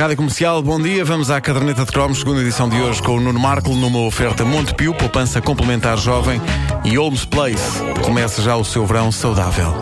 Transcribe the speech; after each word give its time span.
Rádio 0.00 0.16
Comercial, 0.16 0.62
bom 0.62 0.80
dia. 0.80 1.04
Vamos 1.04 1.30
à 1.30 1.42
caderneta 1.42 1.84
de 1.84 1.92
cromos, 1.92 2.20
segunda 2.20 2.40
edição 2.40 2.70
de 2.70 2.80
hoje 2.80 3.02
com 3.02 3.18
o 3.18 3.20
Nuno 3.20 3.38
Marco 3.38 3.74
numa 3.74 3.98
oferta 3.98 4.46
Montepio, 4.46 4.94
poupança 4.94 5.42
complementar 5.42 5.98
jovem 5.98 6.40
e 6.86 6.96
Holmes 6.96 7.26
Place. 7.26 7.78
Começa 8.02 8.40
já 8.40 8.56
o 8.56 8.64
seu 8.64 8.86
verão 8.86 9.12
saudável. 9.12 9.74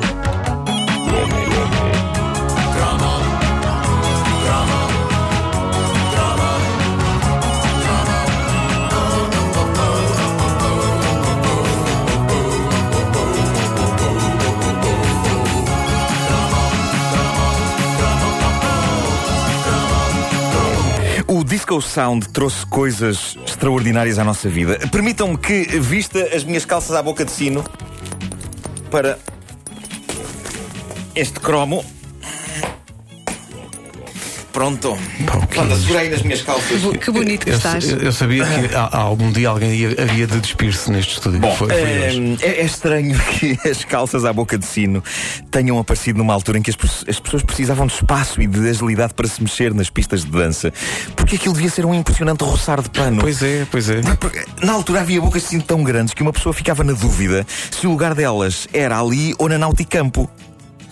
O 21.71 21.83
Sound 21.83 22.31
trouxe 22.31 22.65
coisas 22.65 23.37
extraordinárias 23.47 24.19
à 24.19 24.25
nossa 24.25 24.49
vida. 24.49 24.79
Permitam-me 24.91 25.37
que 25.37 25.65
vista 25.79 26.19
as 26.35 26.43
minhas 26.43 26.65
calças 26.65 26.97
à 26.97 27.03
boca 27.03 27.25
de 27.25 27.31
sino 27.31 27.63
para 28.91 29.19
este 31.15 31.39
cromo. 31.41 31.85
Pronto. 34.59 34.99
Pá, 35.25 35.37
o 35.37 35.47
que 35.47 35.61
Anda, 35.61 35.77
nas 36.11 36.23
minhas 36.23 36.43
calças. 36.43 36.83
Que 37.01 37.11
bonito 37.13 37.45
que 37.47 37.53
Eu, 37.53 37.57
estás. 37.57 37.89
eu- 37.89 37.99
eu 37.99 38.11
sabia 38.13 38.45
que 38.45 38.75
há- 38.75 38.99
algum 38.99 39.31
dia 39.31 39.51
alguém 39.51 39.73
ia- 39.73 39.95
havia 40.03 40.27
de 40.27 40.41
despir-se 40.41 40.91
neste 40.91 41.13
estúdio. 41.13 41.39
Bom, 41.39 41.55
foi, 41.55 41.69
foi 41.69 41.81
hoje. 41.81 42.39
é, 42.43 42.61
é- 42.61 42.65
estranho 42.65 43.17
que 43.39 43.57
as 43.71 43.85
calças 43.85 44.25
à 44.25 44.33
boca 44.33 44.59
de 44.59 44.67
sino 44.67 45.01
tenham 45.49 45.79
aparecido 45.79 46.19
numa 46.19 46.35
altura 46.35 46.59
em 46.59 46.63
que 46.63 46.71
as, 46.71 46.77
as 47.09 47.21
pessoas 47.21 47.45
precisavam 47.45 47.87
de 47.87 47.93
espaço 47.93 48.43
e 48.43 48.49
de 48.49 48.69
agilidade 48.69 49.15
para 49.15 49.29
se 49.29 49.41
mexer 49.41 49.73
nas 49.73 49.89
pistas 49.91 50.25
de 50.25 50.31
dança. 50.33 50.73
Porque 51.15 51.37
aquilo 51.37 51.55
devia 51.55 51.71
ser 51.71 51.87
um 51.87 51.95
impressionante 51.95 52.43
roçar 52.43 52.83
de 52.83 52.91
pano. 52.91 53.21
Pois 53.21 53.41
é, 53.41 53.65
pois 53.71 53.89
é. 53.89 54.01
Na 54.61 54.73
altura 54.73 55.03
havia 55.03 55.21
bocas 55.21 55.43
de 55.43 55.49
cinto 55.51 55.67
tão 55.67 55.85
grandes 55.85 56.13
que 56.15 56.23
uma 56.23 56.33
pessoa 56.33 56.53
ficava 56.53 56.83
na 56.83 56.95
dúvida 56.95 57.47
se 57.71 57.87
o 57.87 57.91
lugar 57.91 58.13
delas 58.13 58.67
era 58.73 58.99
ali 58.99 59.37
ou 59.39 59.49
na 59.49 59.57
Nauticampo. 59.57 60.29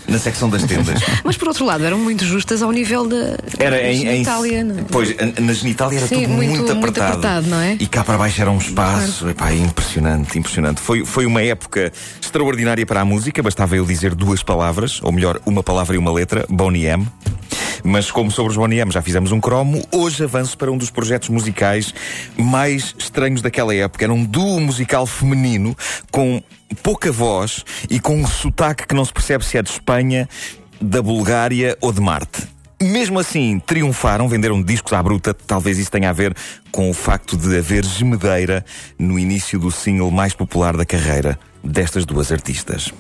Na 0.09 0.19
secção 0.19 0.49
das 0.49 0.63
tendas. 0.63 1.01
Mas 1.25 1.37
por 1.37 1.49
outro 1.49 1.65
lado, 1.65 1.85
eram 1.85 1.99
muito 1.99 2.25
justas 2.25 2.63
ao 2.63 2.71
nível 2.71 3.07
da 3.09 3.37
Era 3.59 3.83
em, 3.91 4.07
em 4.07 4.23
Itália, 4.23 4.63
não 4.63 4.79
é? 4.79 4.85
Pois, 4.91 5.15
na 5.41 5.53
genitália 5.53 5.99
era 5.99 6.07
Sim, 6.07 6.23
tudo 6.23 6.29
muito, 6.29 6.51
muito- 6.51 6.75
muito 6.75 6.79
apertado. 6.79 7.11
apertado, 7.13 7.47
não 7.49 7.61
é? 7.61 7.77
E 7.81 7.87
cá 7.87 8.05
para 8.05 8.17
baixo 8.17 8.41
era 8.41 8.51
um 8.51 8.59
espaço. 8.59 9.29
Epá, 9.29 9.53
impressionante, 9.53 10.39
impressionante. 10.39 10.81
Foi, 10.81 11.05
foi 11.05 11.27
uma 11.27 11.43
época 11.43 11.93
extraordinária 12.23 12.87
para 12.87 13.01
a 13.01 13.05
música, 13.05 13.43
bastava 13.43 13.77
eu 13.77 13.85
dizer 13.85 14.15
duas 14.15 14.43
palavras, 14.43 15.01
ou 15.03 15.11
melhor, 15.13 15.41
uma 15.45 15.63
palavra 15.63 15.97
e 15.97 15.99
uma 15.99 16.13
letra, 16.13 16.45
Bonnie 16.49 16.87
M. 16.87 17.07
Mas 17.87 18.11
como 18.11 18.33
sobre 18.33 18.51
os 18.51 18.57
Bonnie 18.57 18.81
M 18.81 18.91
já 18.91 19.01
fizemos 19.01 19.31
um 19.31 19.41
cromo, 19.41 19.81
hoje 19.93 20.25
avanço 20.25 20.59
para 20.59 20.73
um 20.73 20.77
dos 20.77 20.91
projetos 20.91 21.29
musicais 21.29 21.95
mais 22.37 22.93
estranhos 22.99 23.41
daquela 23.41 23.73
época. 23.73 24.05
Era 24.05 24.13
um 24.13 24.25
duo 24.25 24.61
musical 24.61 25.07
feminino 25.07 25.77
com 26.11 26.43
pouca 26.83 27.13
voz 27.13 27.65
e 27.89 28.01
com 28.01 28.17
um 28.17 28.27
sotaque 28.27 28.89
que 28.89 28.95
não 28.95 29.05
se 29.05 29.13
percebe 29.13 29.45
se 29.45 29.57
é 29.57 29.63
de 29.63 29.71
Espanha, 29.71 30.29
da 30.81 31.01
Bulgária 31.01 31.79
ou 31.81 31.93
de 31.93 32.01
Marte. 32.01 32.49
Mesmo 32.83 33.21
assim, 33.21 33.61
triunfaram, 33.65 34.29
venderam 34.29 34.61
discos 34.61 34.93
à 34.93 35.01
bruta. 35.01 35.33
Talvez 35.33 35.79
isso 35.79 35.91
tenha 35.91 36.11
a 36.11 36.13
ver 36.13 36.35
com 36.73 36.91
o 36.91 36.93
facto 36.93 37.37
de 37.37 37.57
haver 37.57 37.85
gemedeira 37.85 38.65
no 38.99 39.17
início 39.17 39.61
do 39.61 39.71
single 39.71 40.11
mais 40.11 40.35
popular 40.35 40.77
da 40.77 40.85
carreira 40.85 41.39
destas 41.63 42.05
duas 42.05 42.33
artistas. 42.33 42.93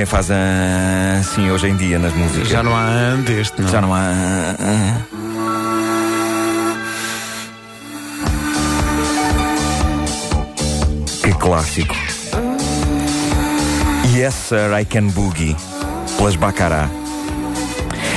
Ninguém 0.00 0.06
faz 0.10 0.30
assim 0.30 1.50
hoje 1.50 1.68
em 1.68 1.76
dia 1.76 1.98
nas 1.98 2.14
músicas. 2.14 2.48
Já 2.48 2.62
não 2.62 2.74
há 2.74 3.16
deste, 3.16 3.60
não. 3.60 3.68
Já 3.68 3.82
não 3.82 3.94
há. 3.94 4.56
Que 11.22 11.34
clássico. 11.34 11.94
Yes, 14.16 14.32
Sir, 14.32 14.80
I 14.80 14.86
Can 14.86 15.08
Boogie, 15.08 15.54
pelas 16.16 16.34
Bacará. 16.34 16.88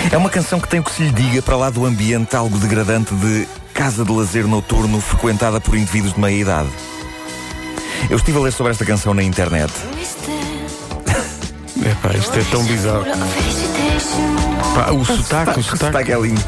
É 0.09 0.17
uma 0.17 0.29
canção 0.29 0.61
que 0.61 0.69
tem 0.69 0.79
o 0.79 0.83
que 0.83 0.91
se 0.91 1.03
lhe 1.03 1.11
diga 1.11 1.41
para 1.41 1.57
lá 1.57 1.69
do 1.69 1.85
ambiente 1.85 2.33
algo 2.33 2.57
degradante 2.59 3.13
de 3.13 3.45
casa 3.73 4.05
de 4.05 4.11
lazer 4.13 4.47
noturno 4.47 5.01
frequentada 5.01 5.59
por 5.59 5.75
indivíduos 5.75 6.13
de 6.13 6.19
meia 6.21 6.39
idade. 6.39 6.69
Eu 8.09 8.15
estive 8.15 8.37
a 8.37 8.41
ler 8.41 8.53
sobre 8.53 8.71
esta 8.71 8.85
canção 8.85 9.13
na 9.13 9.21
internet. 9.21 9.73
Epá, 11.93 12.11
isto 12.17 12.39
é 12.39 12.43
tão 12.49 12.63
bizarro. 12.63 13.05
Pá, 14.73 14.91
o 14.91 15.05
sotaque, 15.05 15.59
o 15.59 15.63
sotaque. 15.63 15.85
Sotaque 15.85 16.11
é 16.11 16.19
lindo. 16.19 16.41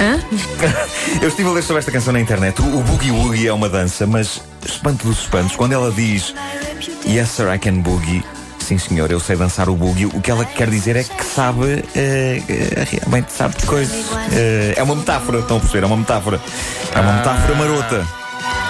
Hã? 0.00 0.18
Eu 1.20 1.28
estive 1.28 1.50
a 1.50 1.52
ler 1.52 1.62
sobre 1.62 1.80
esta 1.80 1.92
canção 1.92 2.14
na 2.14 2.20
internet. 2.20 2.62
O, 2.62 2.82
Boogie 2.82 3.10
Woogie 3.10 3.46
é 3.46 3.52
uma 3.52 3.68
dança, 3.68 4.06
mas 4.06 4.40
espanto 4.64 5.06
dos 5.06 5.20
espantos, 5.20 5.54
quando 5.54 5.72
ela 5.72 5.92
diz 5.92 6.34
Yes, 7.06 7.28
sir, 7.28 7.54
I 7.54 7.58
can 7.58 7.80
boogie. 7.80 8.24
Sim, 8.58 8.78
senhor, 8.78 9.10
eu 9.10 9.20
sei 9.20 9.36
dançar 9.36 9.68
o 9.68 9.74
boogie. 9.76 10.06
O 10.06 10.20
que 10.22 10.30
ela 10.30 10.46
quer 10.46 10.70
dizer 10.70 10.96
é 10.96 11.04
que 11.04 11.24
sabe, 11.24 11.84
eh, 11.94 12.42
eh, 12.48 12.86
realmente 12.90 13.32
sabe 13.32 13.54
de 13.58 13.66
coisas. 13.66 14.06
Eh, 14.32 14.72
é 14.76 14.82
uma 14.82 14.94
metáfora, 14.94 15.40
estão 15.40 15.58
a 15.58 15.60
perceber? 15.60 15.84
É 15.84 15.86
uma 15.86 15.96
metáfora. 15.98 16.40
É 16.94 17.00
uma 17.00 17.12
metáfora 17.12 17.54
marota. 17.54 18.19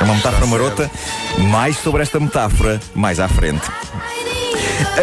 É 0.01 0.05
uma 0.05 0.15
metáfora 0.15 0.47
marota. 0.47 0.91
Mais 1.51 1.77
sobre 1.77 2.03
esta 2.03 2.19
metáfora, 2.19 2.81
mais 2.95 3.21
à 3.21 3.29
frente. 3.29 3.71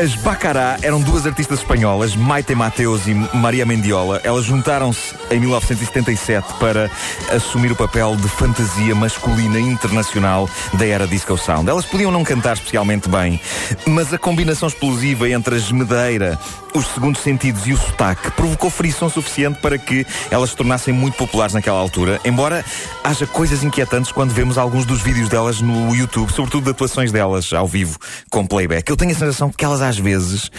As 0.01 0.15
Bacará 0.15 0.77
eram 0.81 1.01
duas 1.01 1.25
artistas 1.25 1.59
espanholas, 1.59 2.15
Maite 2.15 2.55
Mateus 2.55 3.07
e 3.07 3.13
Maria 3.13 3.65
Mendiola. 3.65 4.19
Elas 4.23 4.45
juntaram-se 4.45 5.13
em 5.29 5.39
1977 5.39 6.53
para 6.59 6.89
assumir 7.31 7.71
o 7.71 7.75
papel 7.75 8.15
de 8.15 8.27
fantasia 8.27 8.95
masculina 8.95 9.59
internacional 9.59 10.49
da 10.73 10.85
era 10.85 11.07
Disco 11.07 11.37
Sound. 11.37 11.69
Elas 11.69 11.85
podiam 11.85 12.11
não 12.11 12.23
cantar 12.23 12.53
especialmente 12.53 13.07
bem, 13.07 13.39
mas 13.85 14.13
a 14.13 14.17
combinação 14.17 14.67
explosiva 14.67 15.29
entre 15.29 15.55
a 15.55 15.59
gemedeira, 15.59 16.39
os 16.73 16.87
segundos 16.87 17.21
sentidos 17.21 17.65
e 17.67 17.73
o 17.73 17.77
sotaque 17.77 18.31
provocou 18.31 18.69
frição 18.69 19.09
suficiente 19.09 19.59
para 19.59 19.77
que 19.77 20.05
elas 20.29 20.51
se 20.51 20.55
tornassem 20.55 20.93
muito 20.93 21.17
populares 21.17 21.53
naquela 21.53 21.79
altura, 21.79 22.19
embora 22.23 22.63
haja 23.03 23.25
coisas 23.25 23.63
inquietantes 23.63 24.11
quando 24.11 24.31
vemos 24.31 24.57
alguns 24.57 24.85
dos 24.85 25.01
vídeos 25.01 25.29
delas 25.29 25.61
no 25.61 25.95
YouTube, 25.95 26.31
sobretudo 26.31 26.65
de 26.65 26.71
atuações 26.71 27.11
delas 27.11 27.51
ao 27.53 27.67
vivo 27.67 27.97
com 28.29 28.45
playback. 28.45 28.89
Eu 28.89 28.97
tenho 28.97 29.11
a 29.11 29.15
sensação 29.15 29.49
que 29.49 29.66
elas 29.67 29.81
às 29.81 29.97
vezes 29.97 30.49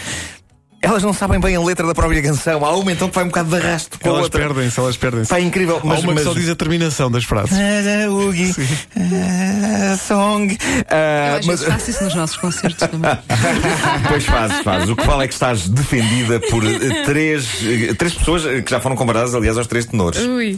elas 0.81 1.03
não 1.03 1.11
sabem 1.11 1.39
bem 1.41 1.55
a 1.57 1.61
letra 1.61 1.85
da 1.85 1.93
própria 1.93 2.21
canção. 2.21 2.63
Há 2.63 2.73
uma 2.73 2.89
então 2.91 3.09
que 3.09 3.15
vai 3.15 3.25
um 3.25 3.27
bocado 3.27 3.49
de 3.49 3.55
arrasto 3.57 3.99
com 3.99 4.07
a 4.07 4.11
Elas 4.13 4.23
outra. 4.23 4.47
perdem-se, 4.47 4.79
elas 4.79 4.95
perdem-se. 4.95 5.29
Pá, 5.29 5.37
é 5.37 5.41
incrível. 5.41 5.77
Há 5.83 5.85
Mas, 5.85 5.99
uma 5.99 6.07
que 6.07 6.13
mas... 6.15 6.23
só 6.23 6.33
diz 6.33 6.47
a 6.47 6.55
terminação 6.55 7.11
das 7.11 7.25
frases. 7.25 7.51
Ah, 7.53 8.09
Oogie, 8.09 8.55
ah, 8.95 9.97
song. 9.97 10.53
Eu 10.53 10.85
Ah, 10.89 11.35
às 11.37 11.45
mas, 11.45 11.63
faço 11.65 11.89
isso 11.89 12.03
nos 12.05 12.15
nossos 12.15 12.37
concertos 12.37 12.87
também. 12.87 13.11
pois 14.07 14.23
fazes, 14.25 14.59
fazes. 14.61 14.89
O 14.89 14.95
que 14.95 15.05
vale 15.05 15.25
é 15.25 15.27
que 15.27 15.33
estás 15.33 15.67
defendida 15.67 16.39
por 16.39 16.65
eh, 16.65 17.03
três, 17.03 17.45
eh, 17.89 17.93
três 17.93 18.13
pessoas 18.13 18.45
eh, 18.45 18.61
que 18.61 18.71
já 18.71 18.79
foram 18.79 18.95
comparadas, 18.95 19.35
aliás, 19.35 19.57
aos 19.57 19.67
três 19.67 19.85
tenores. 19.85 20.21
Ui. 20.21 20.57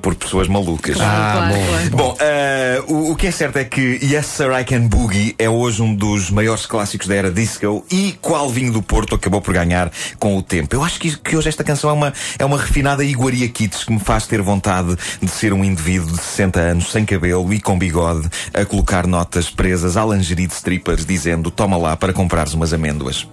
Por 0.00 0.14
pessoas 0.14 0.48
malucas. 0.48 0.96
Claro, 0.96 1.54
claro. 1.54 1.90
Bom, 1.90 2.16
eh, 2.20 2.82
o, 2.88 3.12
o 3.12 3.16
que 3.16 3.26
é 3.26 3.30
certo 3.30 3.58
é 3.58 3.64
que 3.64 3.98
Yes 4.02 4.26
Sir 4.26 4.50
I 4.58 4.64
Can 4.64 4.86
Boogie 4.86 5.34
é 5.38 5.48
hoje 5.48 5.82
um 5.82 5.94
dos 5.94 6.30
maiores 6.30 6.66
clássicos 6.66 7.06
da 7.06 7.14
era 7.14 7.30
disco 7.30 7.84
e 7.90 8.16
qual 8.20 8.48
vinho 8.48 8.72
do 8.72 8.82
Porto 8.82 9.14
acabou 9.14 9.40
por 9.40 9.52
ganhar 9.52 9.90
com 10.18 10.36
o 10.36 10.42
tempo. 10.42 10.74
Eu 10.74 10.82
acho 10.82 10.98
que, 10.98 11.16
que 11.18 11.36
hoje 11.36 11.48
esta 11.48 11.62
canção 11.62 11.90
é 11.90 11.92
uma, 11.92 12.12
é 12.38 12.44
uma 12.44 12.58
refinada 12.58 13.04
iguaria 13.04 13.48
kits 13.48 13.84
que 13.84 13.92
me 13.92 14.00
faz 14.00 14.26
ter 14.26 14.40
vontade 14.40 14.96
de 15.20 15.30
ser 15.30 15.52
um 15.52 15.64
indivíduo 15.64 16.12
de 16.12 16.22
60 16.22 16.60
anos, 16.60 16.90
sem 16.90 17.04
cabelo 17.04 17.52
e 17.52 17.60
com 17.60 17.78
bigode, 17.78 18.28
a 18.54 18.64
colocar 18.64 19.06
notas 19.06 19.50
presas 19.50 19.96
à 19.96 20.04
lingerie 20.04 20.46
de 20.46 20.54
strippers 20.54 21.04
dizendo 21.04 21.50
toma 21.50 21.76
lá 21.76 21.96
para 21.96 22.12
comprares 22.12 22.54
umas 22.54 22.72
amêndoas. 22.72 23.26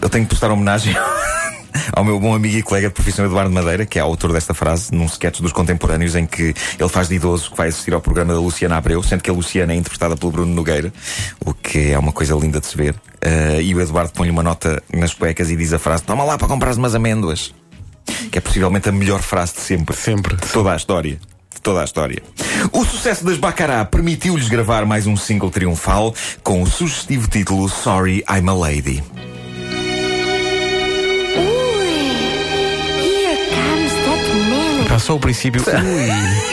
Eu 0.00 0.08
tenho 0.08 0.24
que 0.24 0.28
prestar 0.30 0.50
homenagem 0.50 0.94
ao 1.94 2.04
meu 2.04 2.18
bom 2.18 2.34
amigo 2.34 2.56
e 2.56 2.62
colega 2.62 2.88
de 2.88 2.94
profissão 2.94 3.24
Eduardo 3.24 3.52
Madeira, 3.52 3.86
que 3.86 3.98
é 3.98 4.02
autor 4.02 4.32
desta 4.32 4.54
frase, 4.54 4.94
num 4.94 5.06
sketch 5.06 5.40
dos 5.40 5.52
contemporâneos 5.52 6.14
em 6.14 6.26
que 6.26 6.54
ele 6.78 6.88
faz 6.88 7.08
de 7.08 7.16
idoso 7.16 7.50
que 7.50 7.56
vai 7.56 7.68
assistir 7.68 7.94
ao 7.94 8.00
programa 8.00 8.34
da 8.34 8.40
Luciana 8.40 8.76
Abreu, 8.76 9.02
sendo 9.02 9.22
que 9.22 9.30
a 9.30 9.32
Luciana 9.32 9.72
é 9.72 9.76
interpretada 9.76 10.16
pelo 10.16 10.32
Bruno 10.32 10.54
Nogueira, 10.54 10.92
o 11.44 11.52
que 11.54 11.92
é 11.92 11.98
uma 11.98 12.12
coisa 12.12 12.34
linda 12.34 12.60
de 12.60 12.66
se 12.66 12.76
ver. 12.76 12.94
Eh, 13.20 13.62
e 13.62 13.74
o 13.74 13.80
Eduardo 13.80 14.12
põe-lhe 14.12 14.32
uma 14.32 14.42
nota 14.42 14.82
nas 14.92 15.14
cuecas 15.14 15.50
e 15.50 15.56
diz 15.56 15.72
a 15.72 15.78
frase: 15.78 16.02
Toma 16.02 16.24
lá 16.24 16.36
para 16.36 16.48
comprar 16.48 16.74
umas 16.74 16.94
amêndoas. 16.94 17.54
Que 18.30 18.38
é 18.38 18.40
possivelmente 18.40 18.88
a 18.88 18.92
melhor 18.92 19.20
frase 19.22 19.54
de 19.54 19.60
sempre. 19.60 19.96
Sempre. 19.96 20.36
De 20.36 20.46
toda 20.48 20.72
a 20.72 20.76
história. 20.76 21.20
De 21.54 21.60
toda 21.62 21.80
a 21.80 21.84
história. 21.84 22.22
O 22.72 22.84
sucesso 22.84 23.24
das 23.24 23.38
Bacará 23.38 23.84
permitiu-lhes 23.84 24.48
gravar 24.48 24.84
mais 24.84 25.06
um 25.06 25.16
single 25.16 25.50
triunfal 25.50 26.14
com 26.42 26.62
o 26.62 26.66
sugestivo 26.66 27.28
título 27.28 27.68
Sorry 27.68 28.24
I'm 28.28 28.48
a 28.48 28.54
Lady. 28.54 29.02
Epá, 34.92 34.98
só 34.98 35.16
o 35.16 35.18
princípio. 35.18 35.62
Ui. 35.66 35.72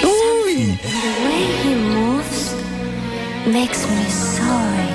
Ui! 0.10 0.80
The 0.82 0.88
way 1.28 1.44
he 1.62 1.76
moves 1.76 2.56
makes 3.48 3.86
me 3.86 4.06
sorry. 4.10 4.88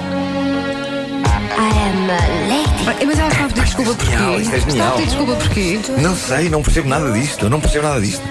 I 1.56 1.70
am 1.91 2.08
a 2.08 2.12
lady. 2.49 3.05
Mas 3.06 3.19
ela 3.19 3.29
está 3.29 3.44
a 3.44 3.49
pedir 3.49 3.64
desculpa 3.64 3.94
porquê? 3.94 4.11
genial, 4.12 4.41
isto 4.41 4.55
é 4.55 4.56
Está 4.56 4.67
a 4.67 4.70
genial. 4.70 4.93
pedir 4.93 5.06
desculpa 5.06 5.35
porquê? 5.37 5.81
Não 5.99 6.17
sei, 6.17 6.49
não 6.49 6.62
percebo 6.62 6.88
nada 6.88 7.12
disto. 7.12 7.44
Eu 7.44 7.50
não 7.50 7.61
percebo 7.61 7.87
nada 7.87 8.00
disto. 8.00 8.23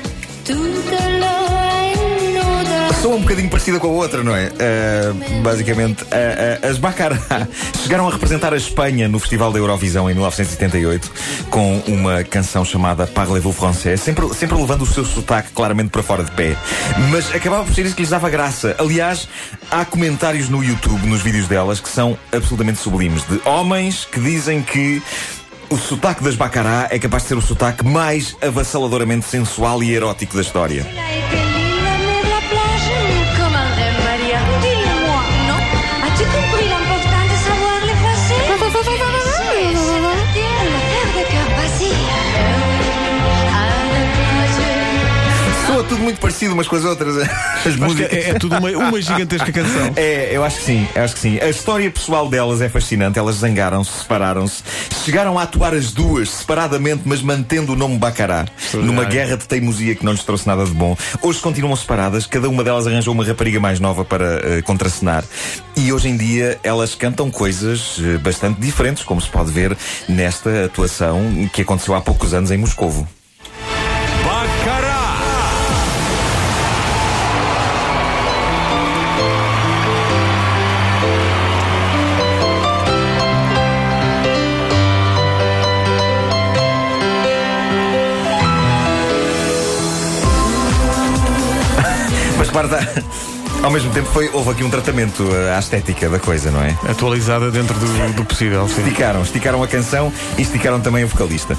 Sou 3.04 3.16
um 3.16 3.20
bocadinho 3.20 3.50
parecida 3.50 3.82
com 3.82 3.88
a 3.88 3.90
outra, 3.90 4.24
não 4.24 4.34
é? 4.34 4.48
Uh, 4.48 5.42
basicamente, 5.42 6.04
uh, 6.04 6.06
uh, 6.06 6.70
as 6.70 6.78
Bacará 6.78 7.20
chegaram 7.84 8.08
a 8.08 8.12
representar 8.14 8.54
a 8.54 8.56
Espanha 8.56 9.10
no 9.10 9.20
Festival 9.20 9.52
da 9.52 9.60
Eurovisão 9.60 10.10
em 10.10 10.14
1978 10.14 11.12
com 11.50 11.80
uma 11.86 12.24
canção 12.24 12.64
chamada 12.64 13.06
Parlez-vous 13.06 13.58
français, 13.58 14.00
sempre, 14.00 14.34
sempre 14.34 14.56
levando 14.56 14.84
o 14.84 14.86
seu 14.86 15.04
sotaque 15.04 15.52
claramente 15.52 15.90
para 15.90 16.02
fora 16.02 16.24
de 16.24 16.32
pé. 16.32 16.56
Mas 17.12 17.30
acabava 17.36 17.66
por 17.66 17.76
ser 17.76 17.86
isso 17.86 17.94
que 17.94 18.04
lhes 18.04 18.10
dava 18.10 18.30
graça. 18.30 18.74
Aliás, 18.80 19.28
há 19.70 19.84
comentários 19.84 20.48
no 20.48 20.64
YouTube, 20.64 21.06
nos 21.06 21.22
vídeos 21.22 21.50
delas, 21.50 21.82
que 21.82 21.90
são 21.90 22.18
absolutamente 22.32 22.80
sublimes, 22.80 23.24
de 23.28 23.42
homens 23.44 24.06
que 24.06 24.22
dizem 24.22 24.62
que. 24.62 25.04
O 25.70 25.78
sotaque 25.78 26.24
das 26.24 26.36
Bacará 26.36 26.88
é 26.92 27.00
capaz 27.00 27.24
de 27.24 27.30
ser 27.30 27.36
o 27.36 27.42
sotaque 27.42 27.84
mais 27.84 28.36
avassaladoramente 28.42 29.26
sensual 29.26 29.82
e 29.82 29.92
erótico 29.92 30.36
da 30.36 30.42
história. 30.42 30.86
Muito 46.13 46.19
parecido 46.19 46.54
umas 46.54 46.68
com 46.68 46.75
as 46.75 46.86
outras. 46.86 47.18
As 47.65 47.75
músicas. 47.75 48.13
é, 48.13 48.30
é 48.31 48.33
tudo 48.36 48.57
uma, 48.57 48.69
uma 48.69 49.01
gigantesca 49.01 49.51
canção. 49.51 49.92
É, 49.95 50.30
eu 50.36 50.44
acho 50.44 50.57
que 50.57 50.63
sim, 50.63 50.88
acho 50.95 51.13
que 51.15 51.19
sim. 51.19 51.39
A 51.39 51.50
história 51.50 51.89
pessoal 51.89 52.30
delas 52.30 52.62
é 52.62 52.69
fascinante. 52.69 53.18
Elas 53.18 53.38
zangaram-se, 53.38 53.92
separaram-se, 54.00 54.63
chegaram 55.04 55.39
a 55.39 55.44
atuar 55.44 55.74
as 55.74 55.92
duas 55.92 56.30
separadamente, 56.30 57.01
mas 57.06 57.21
mantendo 57.21 57.74
o 57.74 57.75
nome 57.75 57.98
Bacará, 57.98 58.45
numa 58.74 59.06
guerra 59.06 59.38
de 59.38 59.48
teimosia 59.48 59.95
que 59.95 60.06
não 60.06 60.12
lhes 60.12 60.24
trouxe 60.24 60.45
nada 60.48 60.65
de 60.65 60.71
bom. 60.71 60.95
Hoje 61.21 61.39
continuam 61.39 61.75
separadas, 61.75 62.25
cada 62.25 62.50
uma 62.50 62.63
delas 62.63 62.86
arranjou 62.86 63.13
uma 63.13 63.24
rapariga 63.24 63.59
mais 63.59 63.80
nova 63.80 64.04
para 64.04 64.57
eh, 64.57 64.62
contracenar. 64.62 65.24
E 65.75 65.92
hoje 65.92 66.09
em 66.09 66.18
dia 66.18 66.59
elas 66.63 66.95
cantam 66.95 67.31
coisas 67.31 67.98
eh, 68.00 68.18
bastante 68.18 68.59
diferentes, 68.59 69.04
como 69.04 69.21
se 69.21 69.30
pode 69.30 69.51
ver 69.51 69.75
nesta 70.07 70.66
atuação 70.66 71.50
que 71.54 71.62
aconteceu 71.62 71.95
há 71.95 72.01
poucos 72.01 72.33
anos 72.33 72.51
em 72.51 72.57
Moscovo. 72.57 73.07
Tá- 92.54 92.80
ao 93.64 93.72
mesmo 93.72 93.92
tempo 93.92 94.08
foi, 94.12 94.30
houve 94.34 94.52
aqui 94.52 94.64
um 94.64 94.70
tratamento 94.70 95.28
eh, 95.34 95.56
à 95.56 95.60
estética 95.60 96.10
da 96.10 96.20
coisa, 96.20 96.52
não 96.52 96.62
é? 96.62 96.76
Atualizada 96.90 97.50
dentro 97.52 97.78
do, 97.80 98.14
do 98.14 98.26
possível, 98.26 98.68
sim. 98.68 98.82
Esticaram, 98.82 99.22
esticaram 99.22 99.64
a 99.64 99.68
canção 99.68 100.12
e 100.38 100.42
esticaram 100.42 100.80
também 100.80 101.04
o 101.04 101.08
vocalista. 101.08 101.58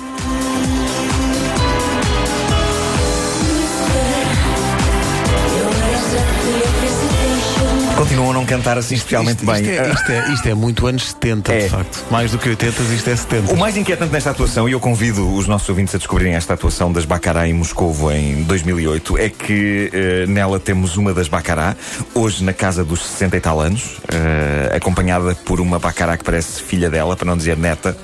Continuam 8.14 8.30
a 8.30 8.34
não 8.34 8.46
cantar 8.46 8.78
assim 8.78 8.94
especialmente 8.94 9.38
Isto, 9.40 9.46
bem. 9.46 9.60
isto 9.62 9.70
é, 9.72 9.90
isto, 9.92 10.12
é, 10.12 10.32
isto 10.34 10.48
é 10.48 10.54
muito 10.54 10.86
anos 10.86 11.08
70, 11.08 11.52
É. 11.52 11.58
de 11.64 11.68
facto. 11.68 12.04
Mais 12.12 12.30
do 12.30 12.38
que 12.38 12.48
80, 12.48 12.82
isto 12.94 13.10
é 13.10 13.16
70. 13.16 13.52
O 13.52 13.56
mais 13.56 13.76
inquietante 13.76 14.12
nesta 14.12 14.30
atuação, 14.30 14.68
e 14.68 14.72
eu 14.72 14.78
convido 14.78 15.34
os 15.34 15.48
nossos 15.48 15.68
ouvintes 15.68 15.96
a 15.96 15.98
descobrirem 15.98 16.34
esta 16.36 16.54
atuação 16.54 16.92
das 16.92 17.04
Bacará 17.04 17.48
em 17.48 17.52
Moscovo 17.52 18.12
em 18.12 18.44
2008, 18.44 19.18
é 19.18 19.28
que 19.28 19.90
eh, 19.92 20.26
nela 20.28 20.60
temos 20.60 20.96
uma 20.96 21.12
das 21.12 21.26
Bacará, 21.26 21.74
hoje 22.14 22.44
na 22.44 22.52
casa 22.52 22.84
dos 22.84 23.04
60 23.04 23.36
e 23.36 23.40
tal 23.40 23.60
anos, 23.60 23.96
eh, 24.08 24.76
acompanhada 24.76 25.34
por 25.34 25.60
uma 25.60 25.80
Bacará 25.80 26.16
que 26.16 26.22
parece 26.22 26.62
filha 26.62 26.88
dela, 26.88 27.16
para 27.16 27.26
não 27.26 27.36
dizer 27.36 27.56
neta. 27.56 27.96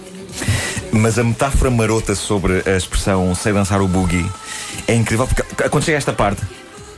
Mas 0.91 1.21
a 1.21 1.23
metáfora 1.23 1.71
marota 1.71 2.17
sobre 2.17 2.65
a 2.67 2.77
expressão 2.77 3.33
sei 3.37 3.53
dançar 3.53 3.81
o 3.81 3.87
boogie 3.87 4.27
é 4.89 4.95
incrível, 4.97 5.29
porque 5.29 5.69
quando 5.69 5.85
chega 5.85 5.99
a 5.99 5.99
esta 5.99 6.13
parte. 6.13 6.43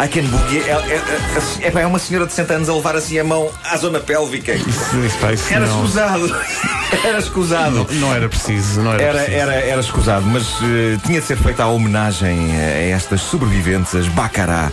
I 0.03 0.09
can 0.09 0.23
boogie 0.25 0.59
é, 0.59 1.69
é, 1.69 1.81
é, 1.81 1.87
uma 1.87 1.99
senhora 2.01 2.27
de 2.27 2.33
60 2.33 2.55
anos 2.55 2.69
a 2.69 2.75
levar 2.75 2.97
assim 2.97 3.21
a 3.21 3.25
mão 3.25 3.49
à 3.63 3.77
zona 3.77 4.01
pélvica. 4.01 4.53
Isso, 4.53 4.97
isso, 4.99 5.19
pá, 5.19 5.33
isso 5.33 5.45
Era 5.55 5.65
não, 5.65 5.77
escusado. 5.77 6.37
Era 7.05 7.19
escusado. 7.21 7.77
não, 7.77 7.85
não 7.85 8.15
era 8.15 8.29
preciso, 8.29 8.83
não 8.83 8.93
era, 8.93 9.03
Era, 9.03 9.19
preciso. 9.19 9.39
era, 9.39 9.55
era 9.55 9.81
escusado, 9.81 10.27
mas 10.27 10.47
eh, 10.63 10.99
tinha 11.07 11.21
de 11.21 11.27
ser 11.27 11.37
feita 11.39 11.63
a 11.63 11.69
homenagem 11.69 12.55
a 12.55 12.95
estas 12.95 13.23
sobreviventes, 13.23 13.95
as 13.95 14.09
Bacará, 14.09 14.71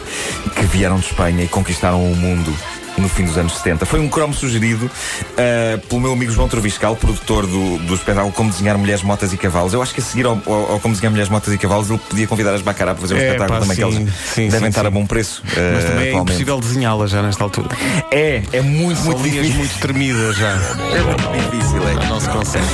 que 0.53 0.65
vieram 0.65 0.97
de 0.99 1.05
Espanha 1.05 1.43
e 1.43 1.47
conquistaram 1.47 2.03
o 2.03 2.15
mundo 2.15 2.53
no 2.99 3.09
fim 3.09 3.23
dos 3.25 3.37
anos 3.37 3.53
70. 3.57 3.85
Foi 3.85 3.99
um 3.99 4.07
cromo 4.09 4.33
sugerido 4.33 4.89
eh, 5.37 5.79
pelo 5.87 6.01
meu 6.01 6.13
amigo 6.13 6.31
João 6.31 6.47
Troviscal, 6.47 6.95
produtor 6.95 7.45
do, 7.47 7.77
do 7.79 7.95
espetáculo 7.95 8.31
Como 8.33 8.49
Desenhar 8.51 8.77
Mulheres, 8.77 9.01
Motas 9.03 9.33
e 9.33 9.37
Cavalos. 9.37 9.73
Eu 9.73 9.81
acho 9.81 9.93
que 9.93 10.01
a 10.01 10.03
seguir 10.03 10.25
ao, 10.25 10.39
ao- 10.45 10.71
ao 10.73 10.79
Como 10.79 10.93
Desenhar 10.93 11.11
Mulheres, 11.11 11.29
Motas 11.29 11.53
e 11.53 11.57
Cavalos, 11.57 11.89
ele 11.89 11.99
podia 11.99 12.27
convidar 12.27 12.53
as 12.53 12.61
Bacará 12.61 12.93
para 12.93 13.01
fazer 13.01 13.15
um 13.15 13.17
É, 13.17 13.25
espetáculo 13.27 13.59
pá, 13.59 13.59
também, 13.61 13.75
sim, 13.75 13.81
que 13.81 13.87
eles 13.99 14.13
sim, 14.33 14.43
devem 14.45 14.59
sim, 14.59 14.67
estar 14.67 14.85
a 14.85 14.91
bom 14.91 15.05
preço. 15.05 15.41
eh, 15.55 15.71
Mas 15.75 15.83
também 15.85 15.97
é 16.05 16.09
atualmente. 16.09 16.19
impossível 16.31 16.59
desenhá-la 16.59 17.07
já 17.07 17.21
nesta 17.21 17.43
altura. 17.43 17.69
É, 18.11 18.41
é 18.53 18.61
muito, 18.61 18.99
muito 19.01 19.23
difícil. 19.23 19.55
muito 19.55 19.79
tremidas 19.79 20.35
já. 20.37 20.49
É 20.89 21.01
muito 21.01 21.51
difícil, 21.51 21.87
é. 21.87 22.07
Não 22.07 22.19
se 22.19 22.29
consegue. 22.29 22.65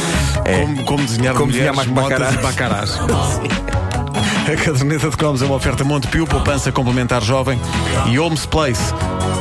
Como, 0.62 0.84
como 0.86 1.06
desenhar 1.06 1.36
Como 1.36 1.52
desenhar 1.52 1.74
mulheres, 1.74 1.94
mais 1.96 2.10
motas 2.12 2.34
e 2.34 2.38
bacarás. 2.38 3.00
A 4.48 4.56
caderneta 4.56 5.10
de 5.10 5.18
cromos 5.18 5.42
é 5.42 5.46
uma 5.46 5.56
oferta 5.56 5.84
Montepio, 5.84 6.28
poupança 6.28 6.72
complementar 6.72 7.24
jovem 7.24 7.60
e 8.08 8.18
Holmes 8.18 8.46
Place. 8.46 8.94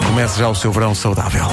Começa 0.07 0.39
já 0.39 0.49
o 0.49 0.55
seu 0.55 0.73
verão 0.73 0.95
saudável. 0.95 1.45